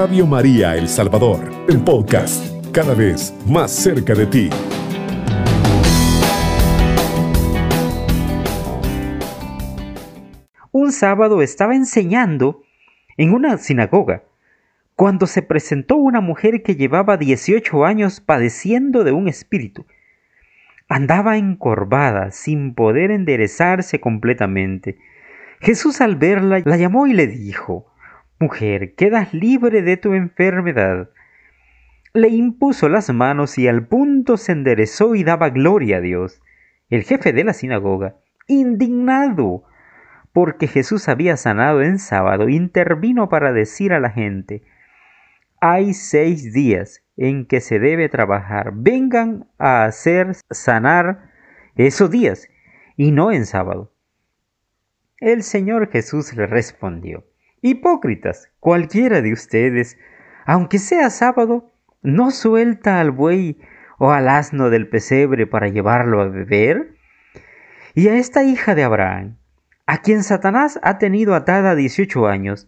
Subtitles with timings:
[0.00, 4.48] Radio María El Salvador, el podcast, cada vez más cerca de ti.
[10.72, 12.62] Un sábado estaba enseñando
[13.18, 14.22] en una sinagoga
[14.96, 19.84] cuando se presentó una mujer que llevaba 18 años padeciendo de un espíritu.
[20.88, 24.96] Andaba encorvada, sin poder enderezarse completamente.
[25.60, 27.89] Jesús al verla la llamó y le dijo,
[28.42, 31.10] Mujer, quedas libre de tu enfermedad.
[32.14, 36.40] Le impuso las manos y al punto se enderezó y daba gloria a Dios.
[36.88, 38.16] El jefe de la sinagoga,
[38.46, 39.64] indignado
[40.32, 44.62] porque Jesús había sanado en sábado, intervino para decir a la gente,
[45.60, 51.30] hay seis días en que se debe trabajar, vengan a hacer sanar
[51.76, 52.48] esos días
[52.96, 53.92] y no en sábado.
[55.18, 57.26] El Señor Jesús le respondió,
[57.62, 59.98] Hipócritas, cualquiera de ustedes,
[60.46, 61.70] aunque sea sábado,
[62.02, 63.58] no suelta al buey
[63.98, 66.94] o al asno del pesebre para llevarlo a beber?
[67.94, 69.36] Y a esta hija de Abraham,
[69.84, 72.66] a quien Satanás ha tenido atada 18 años,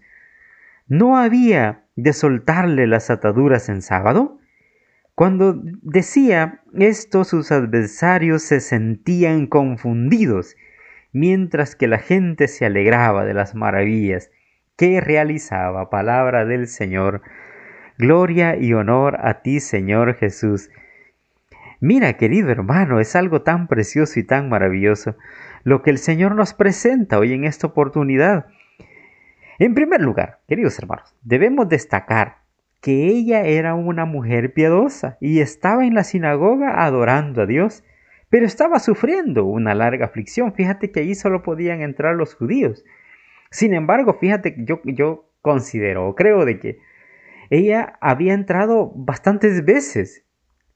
[0.88, 4.40] ¿no había de soltarle las ataduras en sábado?
[5.14, 10.54] Cuando decía esto sus adversarios se sentían confundidos,
[11.12, 14.30] mientras que la gente se alegraba de las maravillas
[14.76, 15.90] que realizaba.
[15.90, 17.22] Palabra del Señor.
[17.98, 20.70] Gloria y honor a ti, Señor Jesús.
[21.80, 25.16] Mira, querido hermano, es algo tan precioso y tan maravilloso
[25.64, 28.46] lo que el Señor nos presenta hoy en esta oportunidad.
[29.58, 32.38] En primer lugar, queridos hermanos, debemos destacar
[32.80, 37.84] que ella era una mujer piadosa y estaba en la sinagoga adorando a Dios,
[38.28, 40.52] pero estaba sufriendo una larga aflicción.
[40.52, 42.84] Fíjate que allí solo podían entrar los judíos.
[43.52, 46.78] Sin embargo, fíjate que yo, yo considero o creo de que
[47.50, 50.24] ella había entrado bastantes veces,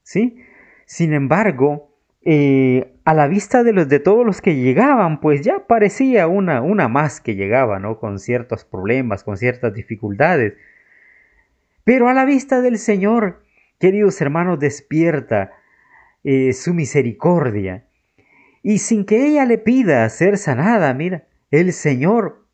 [0.03, 0.43] ¿sí?
[0.85, 5.65] Sin embargo, eh, a la vista de, los, de todos los que llegaban, pues ya
[5.65, 7.97] parecía una, una más que llegaba, ¿no?
[7.99, 10.53] Con ciertos problemas, con ciertas dificultades.
[11.83, 13.41] Pero a la vista del Señor,
[13.79, 15.51] queridos hermanos, despierta
[16.23, 17.85] eh, su misericordia.
[18.61, 22.46] Y sin que ella le pida ser sanada, mira, el Señor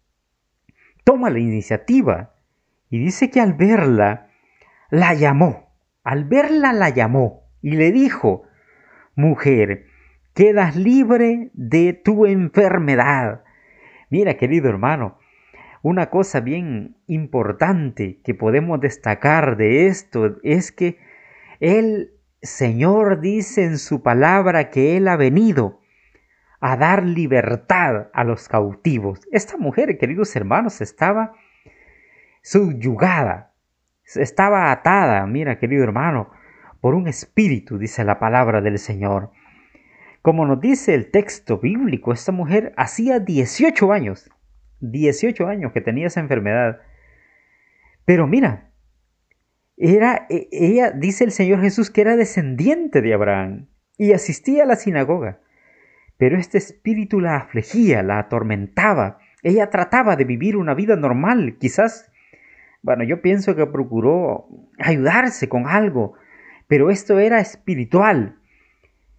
[1.03, 2.35] toma la iniciativa
[2.89, 4.29] y dice que al verla,
[4.89, 8.43] la llamó, al verla la llamó y le dijo,
[9.15, 9.85] mujer,
[10.33, 13.43] quedas libre de tu enfermedad.
[14.09, 15.17] Mira, querido hermano,
[15.81, 20.97] una cosa bien importante que podemos destacar de esto es que
[21.59, 25.79] el Señor dice en su palabra que Él ha venido
[26.65, 29.27] a dar libertad a los cautivos.
[29.33, 31.33] Esta mujer, queridos hermanos, estaba
[32.41, 33.51] subyugada,
[34.15, 36.31] estaba atada, mira, querido hermano,
[36.79, 39.31] por un espíritu, dice la palabra del Señor.
[40.21, 44.31] Como nos dice el texto bíblico, esta mujer hacía 18 años,
[44.79, 46.79] 18 años que tenía esa enfermedad.
[48.05, 48.71] Pero mira,
[49.75, 54.65] era, e, ella dice el Señor Jesús que era descendiente de Abraham y asistía a
[54.65, 55.42] la sinagoga.
[56.17, 59.19] Pero este espíritu la afligía, la atormentaba.
[59.41, 62.11] Ella trataba de vivir una vida normal, quizás,
[62.81, 64.47] bueno, yo pienso que procuró
[64.79, 66.13] ayudarse con algo,
[66.67, 68.37] pero esto era espiritual.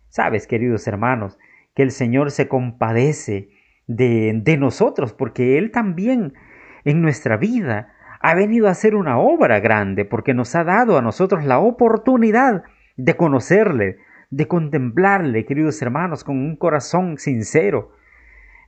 [0.08, 1.38] Sabes, queridos hermanos,
[1.74, 3.50] que el Señor se compadece
[3.86, 6.34] de, de nosotros, porque Él también
[6.84, 11.02] en nuestra vida ha venido a hacer una obra grande, porque nos ha dado a
[11.02, 12.62] nosotros la oportunidad
[12.96, 13.98] de conocerle,
[14.36, 17.92] de contemplarle, queridos hermanos, con un corazón sincero.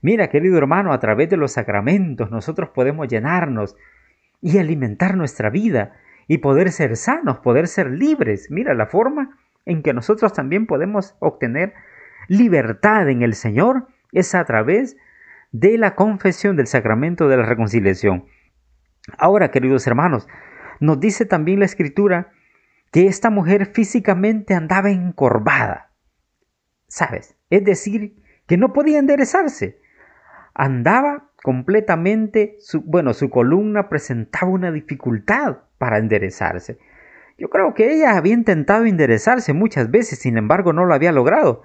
[0.00, 3.76] Mira, querido hermano, a través de los sacramentos nosotros podemos llenarnos
[4.40, 5.96] y alimentar nuestra vida
[6.28, 8.48] y poder ser sanos, poder ser libres.
[8.48, 11.74] Mira la forma en que nosotros también podemos obtener
[12.28, 14.96] libertad en el Señor es a través
[15.50, 18.26] de la confesión del sacramento de la reconciliación.
[19.18, 20.28] Ahora, queridos hermanos,
[20.78, 22.30] nos dice también la escritura
[22.96, 25.90] que esta mujer físicamente andaba encorvada.
[26.88, 27.36] ¿Sabes?
[27.50, 28.16] Es decir,
[28.46, 29.78] que no podía enderezarse.
[30.54, 36.78] Andaba completamente, su, bueno, su columna presentaba una dificultad para enderezarse.
[37.36, 41.64] Yo creo que ella había intentado enderezarse muchas veces, sin embargo no lo había logrado.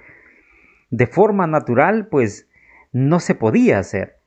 [0.90, 2.50] De forma natural, pues
[2.92, 4.18] no se podía hacer.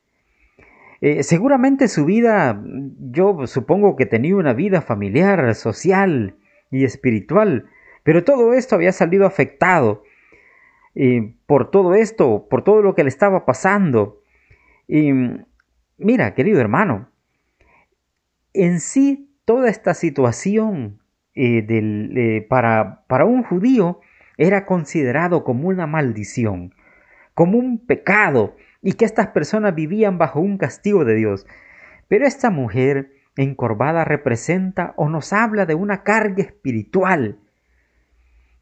[1.03, 6.37] Eh, seguramente su vida, yo supongo que tenía una vida familiar, social,
[6.75, 7.67] y espiritual.
[8.03, 10.03] Pero todo esto había salido afectado
[10.95, 14.21] y por todo esto, por todo lo que le estaba pasando.
[14.89, 15.13] Y
[15.97, 17.09] mira, querido hermano,
[18.53, 21.01] en sí toda esta situación
[21.35, 24.01] eh, eh, para, para un judío
[24.37, 26.75] era considerado como una maldición,
[27.35, 31.47] como un pecado, y que estas personas vivían bajo un castigo de Dios.
[32.09, 37.39] Pero esta mujer encorvada representa o nos habla de una carga espiritual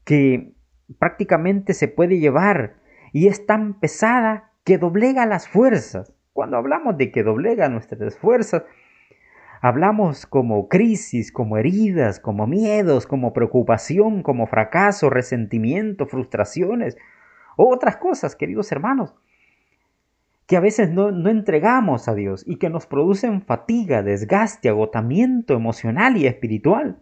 [0.04, 0.52] que
[0.98, 2.74] prácticamente se puede llevar
[3.12, 6.12] y es tan pesada que doblega las fuerzas.
[6.32, 8.62] Cuando hablamos de que doblega nuestras fuerzas,
[9.60, 16.96] hablamos como crisis, como heridas, como miedos, como preocupación, como fracaso, resentimiento, frustraciones,
[17.56, 19.14] otras cosas, queridos hermanos,
[20.47, 25.55] que a veces no, no entregamos a Dios y que nos producen fatiga, desgaste, agotamiento
[25.55, 27.00] emocional y espiritual.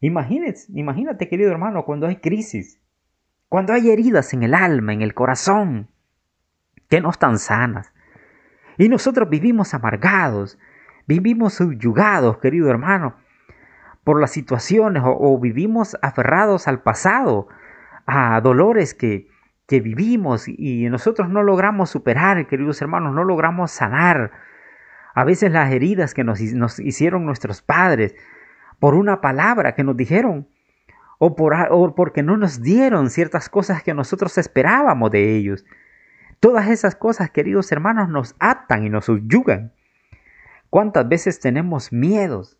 [0.00, 2.80] Imagínate, imagínate, querido hermano, cuando hay crisis,
[3.48, 5.88] cuando hay heridas en el alma, en el corazón,
[6.88, 7.92] que no están sanas.
[8.78, 10.58] Y nosotros vivimos amargados,
[11.06, 13.16] vivimos subyugados, querido hermano,
[14.04, 17.48] por las situaciones o, vivimos aferrados al pasado,
[18.06, 19.28] a dolores que,
[19.70, 24.32] que vivimos y nosotros no logramos superar, queridos hermanos, no logramos sanar.
[25.14, 26.40] A veces las heridas que nos,
[26.80, 28.16] hicieron nuestros padres
[28.80, 30.48] por una palabra que nos dijeron
[31.18, 35.64] o, por, porque no nos dieron ciertas cosas que nosotros esperábamos de ellos.
[36.40, 39.72] Todas esas cosas, queridos hermanos, nos atan y nos subyugan.
[40.68, 42.58] ¿Cuántas veces tenemos miedos?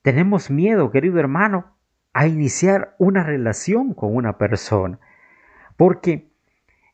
[0.00, 1.76] Tenemos miedo, querido hermano,
[2.14, 4.98] a iniciar una relación con una persona,
[5.76, 6.28] porque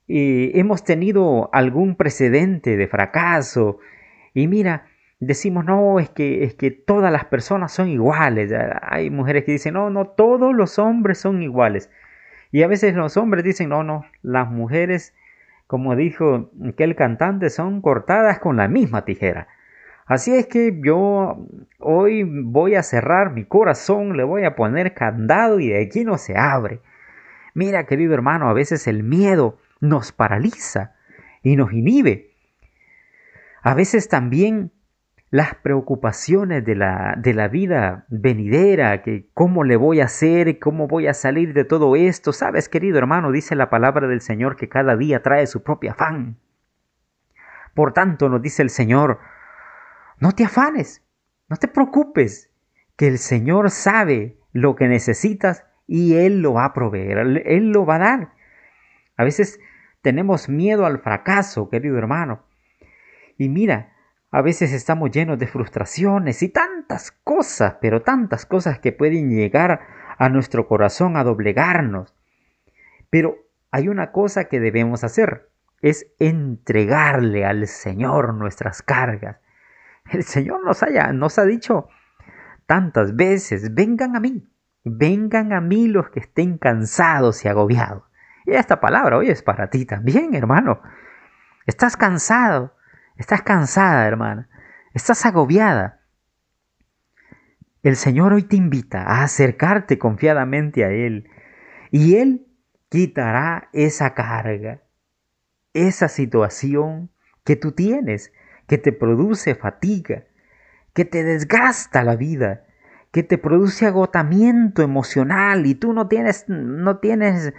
[0.09, 3.79] eh, hemos tenido algún precedente de fracaso
[4.35, 4.87] y mira,
[5.21, 8.53] decimos, no, es que, es que todas las personas son iguales.
[8.83, 11.91] Hay mujeres que dicen, no, no, todos los hombres son iguales.
[12.53, 15.15] Y a veces los hombres dicen, no, no, las mujeres,
[15.67, 19.49] como dijo aquel cantante, son cortadas con la misma tijera.
[20.07, 21.47] Así es que yo
[21.79, 26.19] hoy voy a cerrar mi corazón, le voy a poner candado y de aquí no
[26.19, 26.81] se abre.
[27.55, 30.95] Mira, querido hermano, a veces el miedo nos paraliza
[31.43, 32.35] y nos inhibe.
[33.63, 34.73] A veces también
[35.31, 40.89] las preocupaciones de la, de la vida venidera, que cómo le voy a hacer, cómo
[40.89, 42.33] voy a salir de todo esto.
[42.33, 46.37] Sabes, querido hermano, dice la palabra del Señor que cada día trae su propio afán.
[47.75, 49.21] Por tanto, nos dice el Señor,
[50.19, 51.05] no te afanes,
[51.49, 52.51] no te preocupes,
[52.97, 57.85] que el Señor sabe lo que necesitas y Él lo va a proveer, Él lo
[57.85, 58.33] va a dar.
[59.17, 59.59] A veces
[60.03, 62.45] tenemos miedo al fracaso, querido hermano.
[63.37, 63.93] Y mira,
[64.31, 69.81] a veces estamos llenos de frustraciones y tantas cosas, pero tantas cosas que pueden llegar
[70.17, 72.15] a nuestro corazón a doblegarnos.
[73.11, 73.39] Pero
[73.73, 75.51] hay una cosa que debemos hacer,
[75.83, 79.39] es entregarle al Señor nuestras cargas.
[80.13, 81.89] El Señor nos, haya, nos ha dicho
[82.67, 84.49] tantas veces, vengan a mí,
[84.85, 88.05] vengan a mí los que estén cansados y agobiados.
[88.47, 90.81] Y esta palabra hoy es para ti también, hermano.
[91.67, 92.75] Estás cansado,
[93.21, 94.49] Estás cansada, hermana.
[94.95, 96.01] Estás agobiada.
[97.83, 101.29] El Señor hoy te invita a acercarte confiadamente a Él
[101.91, 102.47] y Él
[102.89, 104.81] quitará esa carga,
[105.75, 107.11] esa situación
[107.45, 108.33] que tú tienes,
[108.67, 110.25] que te produce fatiga,
[110.95, 112.65] que te desgasta la vida,
[113.13, 117.53] que te produce agotamiento emocional y tú no tienes, no tienes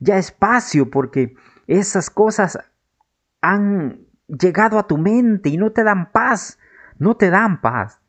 [0.00, 1.34] ya espacio porque
[1.66, 2.58] esas cosas
[3.40, 6.58] han llegado a tu mente y no te dan paz,
[6.98, 8.00] no te dan paz.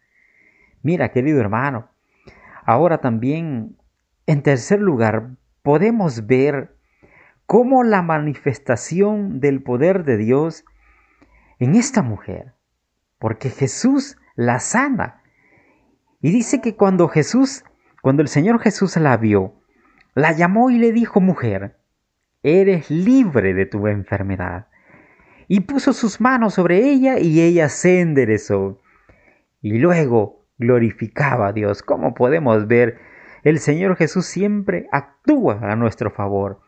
[0.81, 1.89] Mira, querido hermano,
[2.65, 3.77] ahora también,
[4.25, 5.31] en tercer lugar,
[5.61, 6.75] podemos ver
[7.45, 10.65] cómo la manifestación del poder de Dios
[11.59, 12.53] en esta mujer,
[13.17, 15.18] porque Jesús la sana.
[16.21, 17.63] Y dice que cuando Jesús,
[18.01, 19.53] cuando el Señor Jesús la vio,
[20.15, 21.77] la llamó y le dijo, mujer,
[22.43, 24.67] eres libre de tu enfermedad
[25.47, 28.79] y puso sus manos sobre ella y ella se enderezó.
[29.61, 31.81] Y luego glorificaba a Dios.
[31.81, 32.99] Como podemos ver,
[33.43, 36.61] el Señor Jesús siempre actúa a nuestro favor.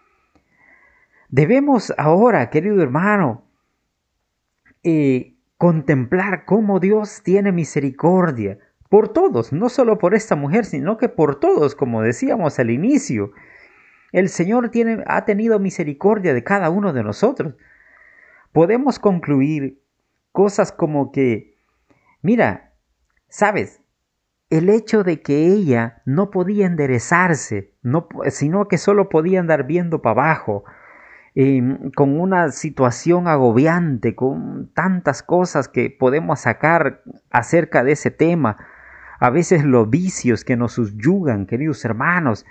[1.30, 3.46] Debemos ahora, querido hermano,
[4.84, 8.58] eh, contemplar cómo Dios tiene misericordia
[8.92, 13.32] por todos, no solo por esta mujer, sino que por todos, como decíamos al inicio.
[14.12, 17.56] El Señor tiene, ha tenido misericordia de cada uno de nosotros
[18.52, 19.82] podemos concluir
[20.32, 21.58] cosas como que,
[22.22, 22.74] mira,
[23.30, 23.82] sabes,
[24.50, 30.02] el hecho de que ella no podía enderezarse, no, sino que solo podía andar viendo
[30.02, 30.64] para abajo,
[31.36, 38.58] em, con una situación agobiante, con tantas cosas que podemos sacar acerca de ese tema,
[39.22, 42.44] a veces los vicios que nos subyugan, queridos hermanos,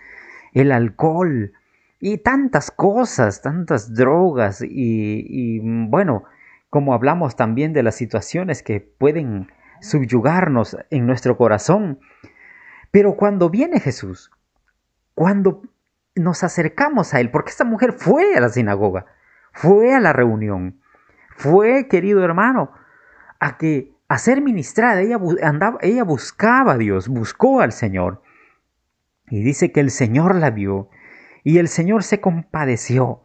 [0.53, 1.53] el alcohol
[1.99, 5.59] y tantas cosas, tantas drogas y,
[5.89, 6.23] bueno,
[6.71, 9.49] como hablamos también de las situaciones que pueden
[9.81, 11.99] subyugarnos en nuestro corazón.
[12.93, 14.31] Pero cuando viene Jesús,
[15.15, 15.63] cuando
[16.15, 19.07] nos acercamos a Él, porque esta mujer fue a la sinagoga,
[19.53, 20.81] fue a la reunión,
[21.35, 22.71] fue, querido hermano,
[23.41, 28.25] a que a ser ministrada, ella, andaba, ella buscaba a Dios, buscó al Señor.
[29.29, 30.91] Y dice que el Señor la vio
[31.45, 33.23] y el Señor se compadeció.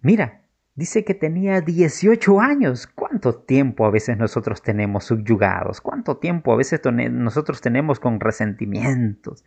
[0.00, 0.40] Mira,
[0.74, 2.86] dice que tenía 18 años.
[2.86, 5.82] ¿Cuánto tiempo a veces nosotros tenemos subyugados?
[5.82, 9.44] ¿Cuánto tiempo a veces nosotros tenemos con resentimientos,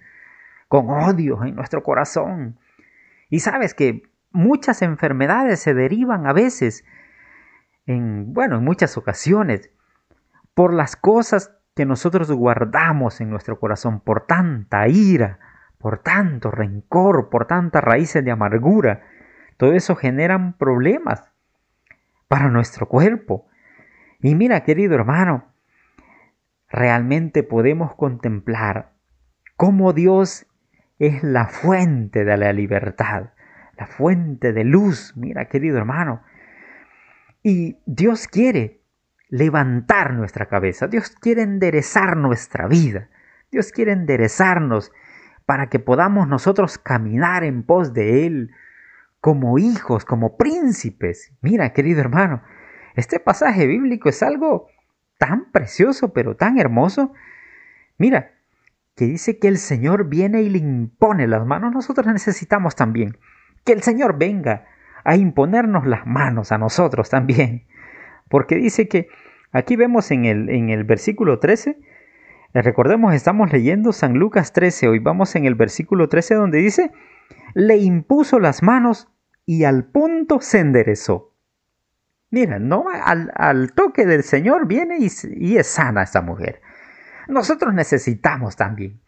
[0.67, 2.59] con odio en nuestro corazón?
[3.31, 6.85] Y sabes que muchas enfermedades se derivan a veces,
[7.87, 9.71] en, bueno, en muchas ocasiones,
[10.59, 15.39] por las cosas que nosotros guardamos en nuestro corazón, por tanta ira,
[15.77, 19.03] por tanto rencor, por tantas raíces de amargura.
[19.55, 21.31] Todo eso generan problemas
[22.27, 23.47] para nuestro cuerpo.
[24.19, 25.45] Y mira, querido hermano,
[26.67, 28.91] realmente podemos contemplar
[29.55, 30.45] cómo Dios
[30.97, 33.29] es la fuente de la libertad,
[33.77, 35.13] la fuente de luz.
[35.15, 36.21] Mira, querido hermano.
[37.43, 38.78] Y Dios quiere
[39.29, 40.87] levantar nuestra cabeza.
[40.87, 43.09] Dios quiere enderezar nuestra vida.
[43.51, 44.91] Dios quiere enderezarnos
[45.45, 48.51] para que podamos nosotros caminar en pos de Él
[49.21, 51.33] como hijos, como príncipes.
[51.41, 52.41] Mira, querido hermano,
[52.95, 54.67] este pasaje bíblico es algo
[55.17, 57.13] tan precioso, pero tan hermoso.
[57.97, 58.31] Mira,
[58.95, 61.73] que dice que el Señor viene y le impone las manos.
[61.73, 63.17] Nosotros necesitamos también
[63.63, 64.65] que el Señor venga
[65.03, 67.65] a imponernos las manos a nosotros también.
[68.29, 69.09] Porque dice que
[69.51, 71.79] aquí vemos en el, en el versículo 13,
[72.53, 76.91] eh, recordemos, estamos leyendo San Lucas 13, hoy vamos en el versículo 13 donde dice,
[77.53, 79.07] le impuso las manos
[79.45, 81.33] y al punto se enderezó.
[82.31, 86.61] Mira, no al, toque del Señor viene y, y es sana esta mujer.
[87.27, 89.01] Nosotros necesitamos también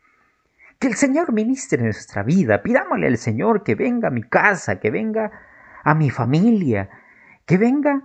[0.80, 2.64] que el Señor ministre nuestra vida.
[2.64, 5.32] Pidámosle al Señor que venga a mi casa, que venga
[5.84, 6.90] a mi familia,
[7.46, 8.04] que venga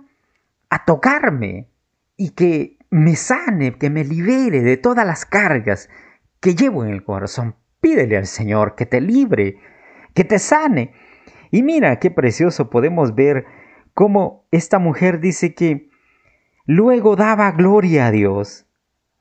[0.69, 1.69] a tocarme
[2.15, 5.89] y que me sane, que me libere de todas las cargas
[6.39, 7.55] que llevo en el corazón.
[7.81, 9.59] Pídele al Señor que te libre,
[10.13, 10.93] que te sane.
[11.51, 13.45] Y mira qué precioso podemos ver
[13.93, 15.89] cómo esta mujer dice que
[16.65, 18.65] luego daba gloria a Dios.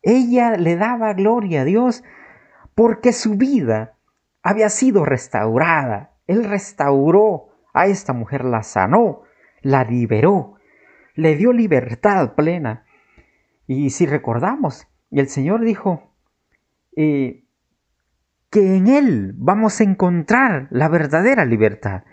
[0.03, 2.03] Ella le daba gloria a Dios
[2.75, 3.97] porque su vida
[4.43, 6.13] había sido restaurada.
[6.27, 9.23] Él restauró a esta mujer, la sanó,
[9.63, 10.56] la liberó
[11.17, 12.85] le dio libertad plena.
[13.67, 16.15] Y si recordamos, el Señor dijo
[16.97, 17.45] eh,
[18.51, 22.05] que en Él vamos a encontrar la verdadera libertad.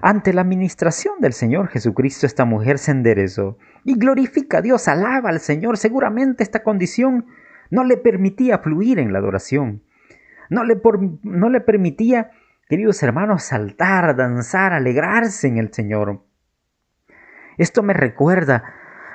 [0.00, 5.30] Ante la administración del Señor Jesucristo, esta mujer se enderezó y glorifica a Dios, alaba
[5.30, 5.76] al Señor.
[5.76, 7.26] Seguramente esta condición
[7.70, 9.82] no le permitía fluir en la adoración,
[10.50, 10.80] no le,
[11.22, 12.30] no le permitía,
[12.68, 16.22] queridos hermanos, saltar, danzar, alegrarse en el Señor.
[17.58, 18.64] Esto me recuerda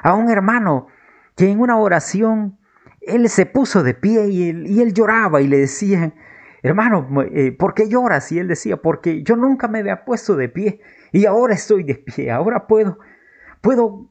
[0.01, 0.87] a un hermano
[1.35, 2.57] que en una oración
[3.01, 6.13] él se puso de pie y él, lloraba y le decía,
[6.61, 8.31] hermano, eh, ¿por qué lloras?
[8.31, 10.81] Y él decía, porque yo nunca me había puesto de pie
[11.11, 12.99] y ahora estoy de pie, ahora puedo,
[13.61, 14.07] puedo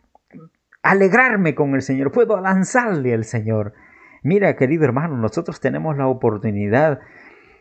[0.82, 3.74] alegrarme con el Señor, puedo lanzarle al Señor.
[4.22, 7.00] Mira, querido hermano, nosotros tenemos la oportunidad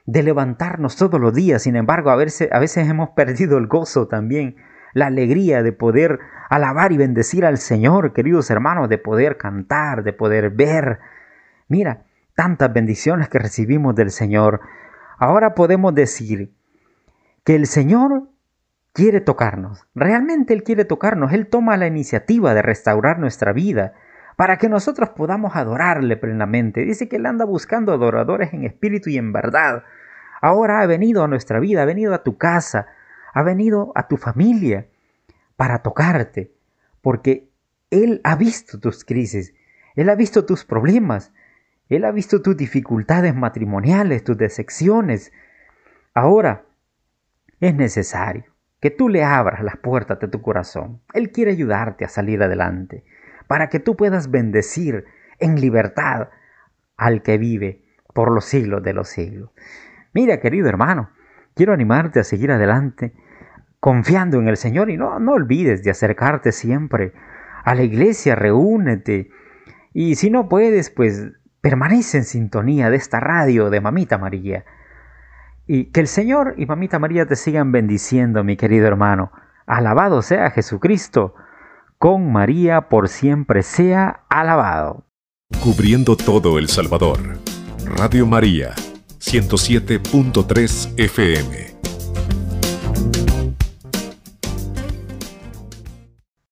[0.06, 4.08] de levantarnos todos los días, sin embargo, a veces, a veces hemos perdido el gozo
[4.08, 4.56] también
[4.94, 10.14] la alegría de poder alabar y bendecir al Señor, queridos hermanos, de poder cantar, de
[10.14, 11.00] poder ver.
[11.68, 12.04] Mira,
[12.36, 14.62] tantas bendiciones que recibimos del Señor.
[15.18, 16.54] Ahora podemos decir
[17.44, 18.30] que el Señor
[18.94, 19.88] quiere tocarnos.
[19.96, 21.34] Realmente Él quiere tocarnos.
[21.34, 23.94] Él toma la iniciativa de restaurar nuestra vida
[24.36, 26.86] para que nosotros podamos adorarle plenamente.
[26.86, 29.84] Dice que Él anda buscando adoradores en espíritu y en verdad.
[30.42, 32.88] Ahora ha venido a nuestra vida, ha venido a tu casa,
[33.38, 34.88] ha venido a tu familia
[35.58, 36.56] para tocarte,
[37.02, 37.52] porque
[37.92, 39.54] Él ha visto tus crisis,
[39.96, 41.32] Él ha visto tus problemas,
[41.88, 45.32] Él ha visto tus dificultades matrimoniales, tus decepciones.
[46.16, 46.66] Ahora
[47.60, 48.46] es necesario
[48.80, 51.04] que tú le abras las puertas de tu corazón.
[51.14, 53.04] Él quiere ayudarte a salir adelante,
[53.46, 55.06] para que tú puedas bendecir
[55.38, 56.30] en libertad
[56.96, 57.84] al que vive
[58.16, 59.52] por los siglos de los siglos.
[60.12, 61.12] Mira, querido hermano,
[61.54, 63.14] quiero animarte a seguir adelante
[63.88, 67.14] confiando en el Señor y no, no olvides de acercarte siempre
[67.64, 69.32] a la iglesia, reúnete.
[69.94, 71.28] Y si no puedes, pues
[71.62, 74.66] permanece en sintonía de esta radio de Mamita María.
[75.68, 79.32] Y que el Señor y Mamita María te sigan bendiciendo, mi querido hermano.
[79.66, 81.36] Alabado sea Jesucristo.
[81.98, 85.06] Con María por siempre sea alabado.
[85.64, 87.20] Cubriendo todo El Salvador.
[87.86, 88.74] Radio María,
[89.22, 91.77] 107.3 FM.